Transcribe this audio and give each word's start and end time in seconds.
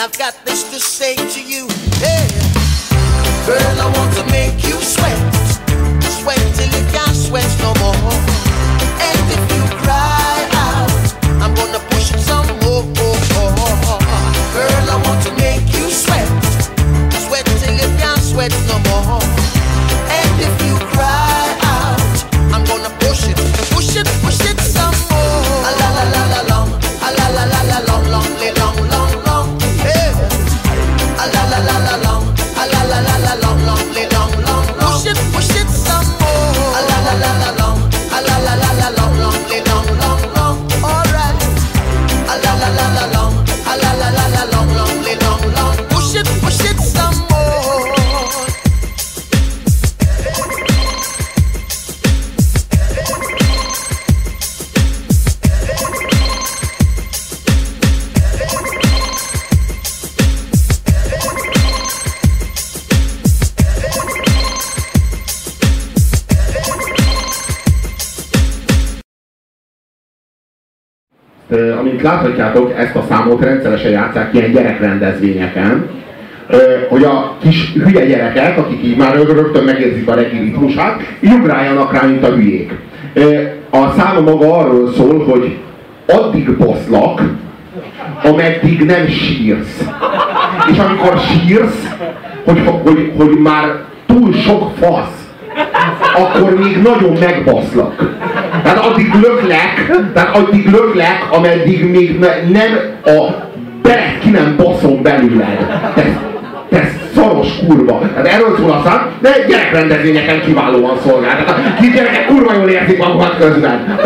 I've 0.00 0.16
got 0.16 0.34
this 0.46 0.62
to 0.72 0.80
say 0.80 1.14
to 1.14 1.40
you. 1.44 1.68
Yeah. 2.00 2.24
Girl, 3.44 3.76
I 3.84 3.92
want 3.92 4.16
to 4.16 4.24
make 4.32 4.64
you 4.64 4.72
sweat. 4.80 5.12
Sweat 6.00 6.40
till 6.56 6.72
you 6.72 6.84
can't 6.88 7.12
sweat 7.12 7.44
no 7.60 7.76
more. 7.84 8.08
And 8.96 9.20
if 9.28 9.44
you 9.52 9.60
cry 9.84 10.48
out, 10.56 11.04
I'm 11.44 11.52
gonna 11.52 11.84
push 11.92 12.14
it 12.16 12.20
some 12.20 12.48
more. 12.64 12.88
Girl, 14.56 14.84
I 14.88 14.96
want 15.04 15.20
to 15.28 15.32
make 15.36 15.68
you 15.68 15.84
sweat. 15.92 16.24
Sweat 17.28 17.44
till 17.60 17.76
you 17.76 17.90
can't 18.00 18.24
sweat 18.24 18.56
no 18.72 18.80
more. 18.88 19.20
And 19.20 20.32
if 20.40 20.54
you 20.64 20.80
cry 20.96 21.44
out, 21.76 22.16
I'm 22.56 22.64
gonna 22.64 22.88
push 23.04 23.28
it, 23.28 23.36
push 23.76 24.00
it, 24.00 24.08
push 24.24 24.40
it 24.48 24.56
some 24.64 24.96
more. 25.12 25.44
A 25.68 25.70
la 25.76 25.88
la 25.92 26.04
la 26.08 26.22
la 26.32 26.40
long, 26.48 26.68
a 27.04 27.08
la 27.20 27.26
la 27.36 27.44
la 27.52 27.60
la 27.68 27.78
long, 27.84 28.04
long, 28.08 28.32
long, 28.40 28.56
long, 28.56 28.76
long. 28.88 28.89
La 31.20 31.44
la 31.50 31.58
la 31.60 31.79
amint 71.78 72.02
láthatjátok, 72.02 72.72
ezt 72.78 72.94
a 72.94 73.04
számot 73.08 73.42
rendszeresen 73.42 73.90
játszák 73.90 74.34
ilyen 74.34 74.52
gyerekrendezvényeken, 74.52 75.88
hogy 76.88 77.02
a 77.02 77.36
kis 77.42 77.72
hülye 77.84 78.06
gyerekek, 78.06 78.58
akik 78.58 78.84
így 78.84 78.96
már 78.96 79.14
rögtön 79.14 79.64
megérzik 79.64 80.08
a 80.08 80.14
regi 80.14 80.38
ritmusát, 80.38 81.00
így 81.20 81.32
ugráljanak 81.32 81.92
rá, 81.92 82.06
mint 82.06 82.26
a 82.26 82.32
hülyék. 82.32 82.72
A 83.70 83.90
szám 83.96 84.22
maga 84.22 84.58
arról 84.58 84.92
szól, 84.92 85.24
hogy 85.24 85.58
addig 86.06 86.56
boszlak, 86.56 87.22
ameddig 88.22 88.84
nem 88.84 89.06
sírsz. 89.06 89.84
És 90.70 90.78
amikor 90.78 91.18
sírsz, 91.18 91.94
hogy, 92.44 92.62
hogy, 92.84 93.12
hogy 93.16 93.38
már 93.38 93.78
túl 94.06 94.32
sok 94.32 94.70
fasz, 94.80 95.28
akkor 96.16 96.58
még 96.58 96.82
nagyon 96.82 97.16
megbaszlak. 97.20 98.19
Tehát 98.62 98.78
addig 98.78 99.14
löklek, 99.22 99.90
tehát 100.14 100.36
addig 100.36 100.70
löklek, 100.70 101.26
ameddig 101.30 101.90
még 101.90 102.18
ne- 102.18 102.60
nem 102.60 102.78
a 103.04 103.48
belet 103.82 104.18
ki 104.20 104.30
nem 104.30 104.54
baszom 104.56 105.02
belőled. 105.02 105.56
Te, 105.94 106.02
te 106.70 106.90
szaros 107.14 107.48
kurva. 107.66 108.00
Tehát 108.14 108.26
erről 108.26 108.56
szól 108.58 108.70
a 108.70 108.82
szám, 108.84 109.06
de 109.20 109.30
gyerekrendezvényeken 109.48 110.40
kiválóan 110.40 110.96
szolgál. 111.06 111.44
Tehát 111.44 111.50
a 111.50 111.80
kis 111.80 111.92
gyerekek 111.92 112.26
kurva 112.26 112.54
jól 112.54 112.68
érzik 112.68 112.98
magukat 112.98 113.36
közben. 113.38 113.98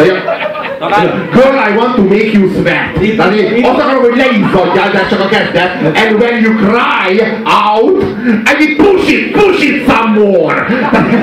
Girl, 1.33 1.57
I 1.69 1.77
want 1.77 1.95
to 1.97 2.03
make 2.03 2.33
you 2.33 2.49
sweat. 2.53 3.17
Tehát 3.17 3.35
én 3.35 3.65
azt 3.65 3.81
akarom, 3.81 4.03
hogy 4.03 4.17
leizzadjál, 4.17 4.91
de 4.91 5.07
csak 5.11 5.21
a 5.21 5.29
kezdet. 5.29 5.71
And 5.83 6.21
when 6.21 6.43
you 6.43 6.55
cry 6.55 7.21
out, 7.45 8.03
I 8.23 8.53
mean 8.59 8.77
push 8.77 9.13
it, 9.13 9.33
push 9.33 9.63
it 9.63 9.91
some 9.91 10.19
more. 10.21 10.67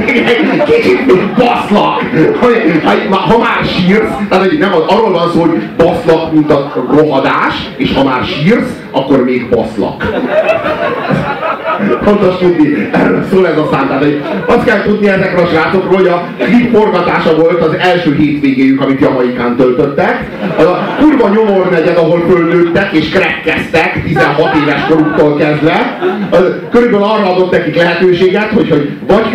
Kicsit 0.72 1.06
még 1.06 1.34
baszlak. 1.38 2.02
Ha, 3.10 3.16
ha 3.16 3.38
már 3.38 3.66
sírsz, 3.66 4.12
tehát 4.30 4.58
nem 4.60 4.72
arról 4.88 5.12
van 5.12 5.32
szó, 5.34 5.40
hogy 5.40 5.60
baszlak, 5.78 6.34
mint 6.34 6.52
a 6.52 6.74
rohadás, 6.90 7.70
és 7.78 7.94
ha 7.94 8.04
már 8.04 8.24
sírsz, 8.24 8.80
akkor 8.92 9.24
még 9.24 9.50
baszlak. 9.50 10.04
Fontos 12.04 12.38
tudni, 12.38 12.90
erről 12.92 13.26
szól 13.32 13.48
ez 13.48 13.58
a 13.58 13.68
szám. 13.72 13.88
Tehát, 13.88 14.04
hogy 14.04 14.22
azt 14.46 14.66
kell 14.66 14.82
tudni 14.82 15.08
ezekről 15.08 15.44
a 15.44 15.48
srácokról, 15.48 15.96
hogy 15.96 16.08
a 16.08 16.28
klip 16.38 16.76
forgatása 16.76 17.36
volt 17.36 17.62
az 17.62 17.76
első 17.80 18.16
hétvégéjük, 18.16 18.82
amit 18.82 19.02
Jamaikán 19.02 19.56
töltöttek. 19.56 20.30
Az 20.58 20.66
a 20.66 20.96
kurva 21.00 21.30
nyomor 21.30 21.70
negyed, 21.70 21.98
ahol 21.98 22.24
fölnőttek 22.30 22.92
és 22.92 23.10
krekkeztek 23.10 24.04
16 24.04 24.56
éves 24.56 24.86
koruktól 24.90 25.36
kezdve. 25.38 26.00
Az 26.30 26.56
körülbelül 26.72 27.06
arra 27.06 27.36
adott 27.36 27.52
nekik 27.52 27.76
lehetőséget, 27.76 28.52
hogy, 28.52 28.70
hogy 28.70 28.90
vagy 29.08 29.30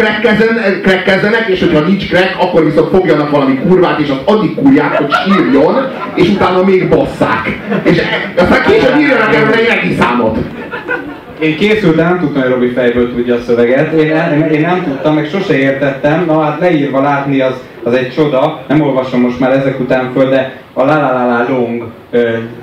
krekkezzenek, 0.83 1.47
és 1.49 1.61
hogyha 1.61 1.81
nincs 1.81 2.09
krek, 2.09 2.37
akkor 2.39 2.65
viszont 2.65 2.89
fogjanak 2.89 3.31
valami 3.31 3.59
kurvát, 3.59 4.01
és 4.01 4.09
azt 4.09 4.23
addig 4.25 4.55
kurják, 4.55 4.97
hogy 4.97 5.13
sírjon, 5.25 5.75
és 6.15 6.29
utána 6.29 6.63
még 6.65 6.89
basszák. 6.89 7.59
És 7.83 7.99
e- 7.99 8.43
aztán 8.43 8.63
később 8.63 8.99
írjanak 9.01 9.35
erről 9.35 9.55
egy 9.55 9.97
számot. 10.01 10.39
Én 11.41 11.57
készültem, 11.57 12.07
nem 12.07 12.21
tudtam, 12.21 12.43
hogy 12.43 12.51
Robi 12.51 12.69
fejből 12.69 13.15
tudja 13.15 13.35
a 13.35 13.41
szöveget. 13.47 13.93
Én, 13.93 14.49
én, 14.51 14.61
nem 14.61 14.85
tudtam, 14.85 15.15
meg 15.15 15.29
sose 15.33 15.59
értettem. 15.59 16.25
Na 16.25 16.43
hát 16.43 16.61
leírva 16.61 17.03
látni 17.03 17.41
az, 17.41 17.55
az 17.83 17.93
egy 17.93 18.13
csoda. 18.15 18.65
Nem 18.69 18.81
olvasom 18.81 19.21
most 19.21 19.41
már 19.41 19.53
ezek 19.53 19.81
után 19.81 20.11
föl, 20.15 20.29
de 20.29 20.53
a 20.73 20.85
la 20.85 20.97
la 21.01 21.13
la 21.13 21.27
la 21.27 21.47
long 21.49 21.85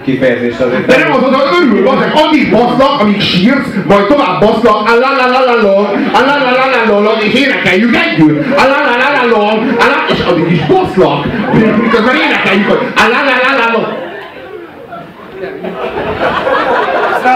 kifejezés 0.04 0.58
azért. 0.58 0.86
De 0.86 0.98
nem 0.98 1.12
az 1.12 1.24
az 1.24 1.58
örül, 1.62 1.88
az, 1.88 1.96
addig 2.14 2.52
basznak, 2.52 3.02
amíg 3.02 3.22
sírsz, 3.22 3.70
majd 3.88 4.06
tovább 4.06 4.40
basznak, 4.40 4.90
a 4.90 4.94
la 5.00 5.10
la 5.18 5.28
la 5.28 5.40
la 5.46 5.62
long, 5.62 5.88
a 6.14 6.20
la 6.20 6.36
la 6.44 6.52
la 6.52 6.94
la 6.94 7.00
long, 7.00 7.24
és 7.24 7.34
énekeljük 7.34 7.96
együtt, 7.96 8.58
a 8.58 8.64
la 8.64 8.80
la 8.88 8.96
la 9.02 9.10
la 9.22 9.38
long, 9.38 9.60
a 9.80 9.86
la, 9.92 10.14
és 10.14 10.20
addig 10.30 10.52
is 10.52 10.66
basznak, 10.66 11.26
miközben 11.82 12.16
énekeljük, 12.16 12.70
a 12.96 13.08
la 13.12 13.20
la 13.28 13.36
la 13.46 13.66
la 13.66 13.72
long. 13.78 14.04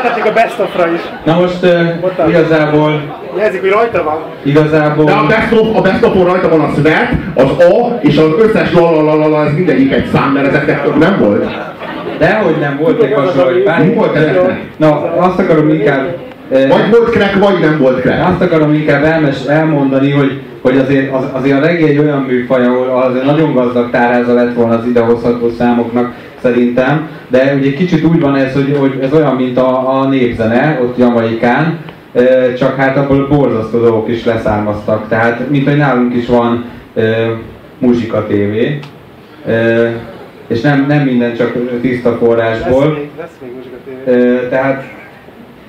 Ezt 0.04 0.28
a 0.28 0.34
best 0.34 0.60
of-ra 0.60 0.88
is. 0.94 1.02
Na 1.26 1.40
most 1.40 1.64
uh, 1.64 2.30
igazából... 2.30 3.16
Jelzik, 3.38 3.62
hogy 3.62 3.70
rajta 3.70 4.04
van. 4.04 4.18
Igazából... 4.44 5.06
De 5.06 5.12
a 5.12 5.26
best 5.26 5.52
of, 5.52 5.68
a 5.76 5.82
best 5.82 6.04
of 6.06 6.24
rajta 6.24 6.50
van 6.50 6.60
a 6.60 6.70
sweat, 6.76 7.10
az 7.34 7.66
A, 7.66 7.98
és 8.02 8.18
az 8.18 8.30
összes 8.40 8.74
la 8.74 9.02
la 9.02 9.28
la 9.28 9.46
ez 9.46 9.54
mindegyik 9.54 9.94
egy 9.94 10.06
szám, 10.14 10.32
mert 10.32 10.48
ezeknek 10.48 10.98
nem 11.00 11.18
volt. 11.20 11.46
Dehogy 12.18 12.58
nem 12.60 12.78
volt 12.82 13.04
egy 13.04 13.14
hasonló, 13.14 13.44
hogy 13.44 13.88
Mi 13.88 13.94
volt 13.94 14.16
ezeknek? 14.16 14.60
Na, 14.78 15.16
azt 15.18 15.40
akarom 15.40 15.70
inkább... 15.70 16.16
Vagy 16.50 16.90
volt 16.92 17.10
crack, 17.10 17.40
vagy 17.40 17.60
nem 17.60 17.78
volt 17.80 18.02
crack. 18.02 18.28
Azt 18.28 18.42
akarom 18.42 18.74
inkább 18.74 19.04
elmes, 19.04 19.46
elmondani, 19.48 20.12
hogy, 20.12 20.42
hogy 20.62 20.78
azért, 20.78 21.14
az, 21.14 21.24
azért 21.32 21.58
a 21.58 21.66
reggae 21.66 21.88
egy 21.88 21.98
olyan 21.98 22.22
műfaj, 22.22 22.66
ahol 22.66 23.02
azért 23.02 23.26
nagyon 23.26 23.54
gazdag 23.54 23.90
táráza 23.90 24.34
lett 24.34 24.54
volna 24.54 24.78
az 24.78 24.86
idehozható 24.86 25.50
számoknak, 25.50 26.14
szerintem, 26.42 27.10
de 27.28 27.56
ugye 27.58 27.74
kicsit 27.74 28.06
úgy 28.06 28.20
van 28.20 28.36
ez, 28.36 28.54
hogy, 28.54 28.78
hogy 28.80 29.00
ez 29.02 29.14
olyan, 29.14 29.36
mint 29.36 29.58
a, 29.58 30.00
a 30.00 30.08
népzene 30.08 30.80
ott 30.82 30.98
Jamaikán, 30.98 31.80
csak 32.58 32.76
hát 32.76 32.98
abból 32.98 33.28
borzasztó 33.28 33.80
dolgok 33.80 34.10
is 34.10 34.26
leszármaztak. 34.26 35.08
Tehát, 35.08 35.50
mint 35.50 35.68
hogy 35.68 35.78
nálunk 35.78 36.14
is 36.14 36.28
van 36.28 36.66
e, 36.96 37.02
muzsika 37.78 38.28
tévé, 38.28 38.80
e, 39.46 39.54
és 40.48 40.62
nem, 40.62 40.86
nem 40.88 41.02
minden 41.02 41.36
csak 41.36 41.54
tiszta 41.82 42.18
forrásból. 42.18 42.86
Lesz 42.86 42.98
még, 42.98 43.10
lesz 43.18 43.38
még 43.42 43.52
muzsika 43.56 43.76
tévé. 43.86 44.36
E, 44.38 44.48
tehát 44.48 44.84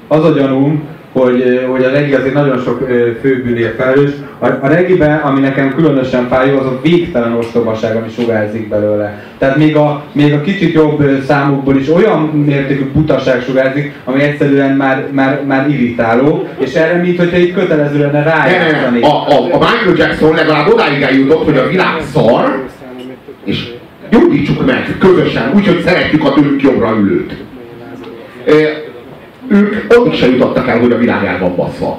az 0.08 0.24
a 0.24 0.32
gyanúm, 0.32 0.82
hogy, 1.18 1.66
hogy 1.70 1.84
a 1.84 1.90
regi 1.90 2.14
azért 2.14 2.34
nagyon 2.34 2.58
sok 2.64 2.88
főbűnél 3.20 3.74
felelős. 3.76 4.10
A, 4.38 4.46
a 4.46 4.68
regiben, 4.68 5.18
ami 5.18 5.40
nekem 5.40 5.74
különösen 5.74 6.28
fájó, 6.28 6.58
az 6.58 6.66
a 6.66 6.78
végtelen 6.82 7.32
ostobaság, 7.32 7.96
ami 7.96 8.08
sugárzik 8.16 8.68
belőle. 8.68 9.22
Tehát 9.38 9.56
még 9.56 9.76
a, 9.76 10.04
még 10.12 10.32
a 10.32 10.40
kicsit 10.40 10.72
jobb 10.72 11.22
számokból 11.26 11.76
is 11.76 11.88
olyan 11.88 12.20
mértékű 12.20 12.84
butaság 12.92 13.42
sugárzik, 13.42 13.92
ami 14.04 14.22
egyszerűen 14.22 14.76
már, 14.76 15.06
már, 15.10 15.42
már 15.46 15.68
irritáló, 15.68 16.48
és 16.58 16.74
erre, 16.74 17.00
mint 17.00 17.18
hogyha 17.18 17.36
itt 17.36 17.54
kötelező 17.54 17.98
lenne 17.98 18.22
rájátszani. 18.22 19.02
A, 19.02 19.06
a, 19.06 19.54
a 19.54 19.58
Michael 19.58 19.96
Jackson 19.96 20.34
legalább 20.34 20.72
odáig 20.72 21.02
eljutott, 21.02 21.44
hogy 21.44 21.56
a 21.56 21.68
világ 21.68 22.00
szar, 22.12 22.64
és 23.44 23.68
gyógyítsuk 24.10 24.66
meg 24.66 24.96
közösen, 24.98 25.52
úgyhogy 25.54 25.82
szeretjük 25.84 26.24
a 26.24 26.32
tőlük 26.32 26.62
jobbra 26.62 26.96
ülőt 27.00 27.34
ők 29.48 29.84
addig 29.88 30.14
se 30.14 30.26
jutottak 30.26 30.68
el, 30.68 30.78
hogy 30.78 30.92
a 30.92 30.96
világ 30.98 31.24
el 31.24 31.38
van 31.40 31.56
baszva. 31.56 31.98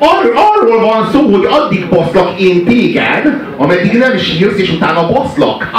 Ar- 0.00 0.32
arról 0.34 0.80
van 0.80 1.08
szó, 1.12 1.20
hogy 1.20 1.48
addig 1.50 1.88
baszlak 1.88 2.40
én 2.40 2.64
téged, 2.64 3.46
ameddig 3.56 3.98
nem 3.98 4.16
sírsz, 4.16 4.58
és 4.58 4.70
utána 4.72 5.12
baszlak. 5.12 5.70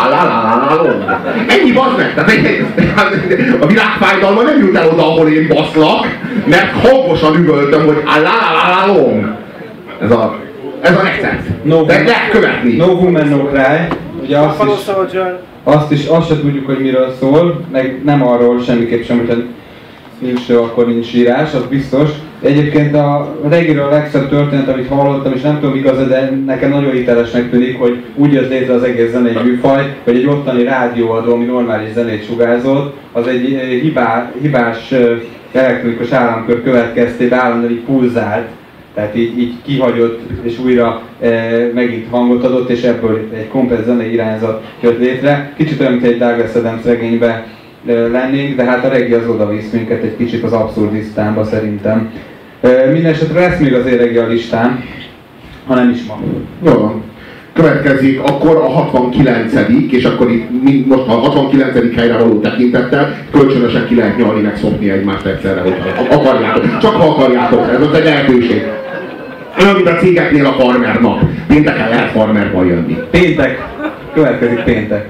Ennyi 1.47 1.71
bazd 1.71 1.97
meg. 1.97 2.13
Tehát 2.13 3.13
a 3.59 3.65
világ 3.65 3.87
fájdalma 3.99 4.41
nem 4.41 4.59
jut 4.59 4.75
el 4.75 4.87
oda, 4.87 5.01
ahol 5.03 5.27
én 5.27 5.47
baszlak, 5.47 6.07
mert 6.45 6.71
hangosan 6.71 7.35
üvöltöm, 7.35 7.85
hogy 7.85 8.01
Ez 10.01 10.11
a, 10.11 10.39
ez 10.81 10.95
a 10.95 11.01
recept. 11.01 11.63
No, 11.63 11.83
De 11.83 11.93
lehet 11.93 12.29
követni. 12.31 12.75
No 12.75 12.85
woman, 12.85 13.27
no 13.27 13.37
cry. 13.37 13.97
Ugye 14.23 14.37
azt 14.37 14.57
is, 14.63 14.85
azt 15.63 15.91
is, 15.91 16.05
azt 16.05 16.27
se 16.27 16.39
tudjuk, 16.39 16.65
hogy 16.65 16.79
miről 16.79 17.13
szól, 17.19 17.61
meg 17.71 18.01
nem 18.03 18.27
arról 18.27 18.61
semmiképp 18.61 19.03
sem, 19.05 19.17
hogy 19.17 19.43
nincs 20.19 20.49
akkor 20.49 20.87
nincs 20.87 21.13
írás, 21.13 21.53
az 21.53 21.65
biztos. 21.69 22.09
Egyébként 22.41 22.95
a 22.95 23.35
regiről 23.49 23.83
a 23.83 23.89
legszebb 23.89 24.29
történet, 24.29 24.67
amit 24.67 24.87
hallottam, 24.87 25.33
és 25.33 25.41
nem 25.41 25.59
tudom 25.59 25.75
igaz, 25.75 26.07
de 26.07 26.29
nekem 26.45 26.69
nagyon 26.69 26.91
hitelesnek 26.91 27.49
tűnik, 27.49 27.79
hogy 27.79 28.03
úgy 28.15 28.33
jött 28.33 28.49
létre 28.49 28.73
az 28.73 28.83
egész 28.83 29.11
zenei 29.11 29.37
műfaj, 29.43 29.95
hogy 30.03 30.15
egy 30.15 30.25
ottani 30.25 30.63
rádióadó, 30.63 31.33
ami 31.33 31.45
normális 31.45 31.93
zenét 31.93 32.25
sugárzott, 32.25 32.95
az 33.11 33.27
egy 33.27 33.53
eh, 33.53 33.61
hibá, 33.81 34.31
hibás 34.41 34.91
eh, 34.91 35.19
elektronikus 35.51 36.11
államkör 36.11 36.63
következtében 36.63 37.39
állandóan 37.39 37.71
így 37.71 37.79
pulzált, 37.79 38.47
tehát 38.93 39.15
így, 39.15 39.39
így 39.39 39.53
kihagyott 39.65 40.19
és 40.41 40.59
újra 40.59 41.01
e, 41.21 41.29
megint 41.73 42.09
hangot 42.09 42.43
adott, 42.43 42.69
és 42.69 42.81
ebből 42.81 43.29
egy 43.33 43.47
komplet 43.47 43.85
zenei 43.85 44.13
irányzat 44.13 44.63
jött 44.81 44.99
létre. 44.99 45.53
Kicsit 45.57 45.79
olyan, 45.79 45.91
mint 45.91 46.05
egy 46.05 46.17
Douglas 46.17 46.55
Adams 46.55 46.83
regényben 46.83 47.43
lennénk, 47.85 48.55
de 48.55 48.63
hát 48.63 48.85
a 48.85 48.89
regi 48.89 49.13
az 49.13 49.27
oda 49.27 49.49
visz 49.49 49.71
minket 49.71 50.03
egy 50.03 50.15
kicsit 50.17 50.43
az 50.43 50.51
abszurdisztánba 50.51 51.43
szerintem. 51.43 52.11
Mindenesetre 52.93 53.39
lesz 53.39 53.59
még 53.59 53.73
azért 53.73 53.99
regi 53.99 54.17
a 54.17 54.27
listán, 54.27 54.83
ha 55.65 55.75
nem 55.75 55.89
is 55.89 55.99
ma. 56.07 56.19
Jó 56.65 56.79
van. 56.79 57.03
Következik 57.53 58.21
akkor 58.21 58.55
a 58.55 58.69
69 58.69 59.53
és 59.91 60.03
akkor 60.03 60.31
itt 60.65 60.87
most 60.87 61.07
a 61.07 61.11
69. 61.11 61.95
helyre 61.95 62.17
való 62.17 62.39
tekintettel 62.39 63.17
kölcsönösen 63.31 63.87
ki 63.87 63.95
lehet 63.95 64.17
nyalni, 64.17 64.41
meg 64.41 64.57
szopni 64.57 64.89
egymást 64.89 65.25
egyszerre, 65.25 65.61
hogy 65.61 65.73
akarjátok. 66.09 66.77
Csak 66.77 66.95
ha 66.95 67.09
akarjátok, 67.09 67.69
ez 67.73 67.81
az 67.81 67.93
egy 67.93 68.03
lehetőség. 68.03 68.67
Olyan, 69.61 69.75
mint 69.75 69.87
a 69.87 69.95
cégeknél 69.95 70.45
a 70.45 70.51
farmer 70.51 71.01
nap. 71.01 71.19
Pénteken 71.47 71.89
lehet 71.89 72.11
farmerban 72.11 72.65
jönni. 72.65 72.97
Péntek. 73.11 73.67
Következik 74.13 74.59
péntek. 74.59 75.09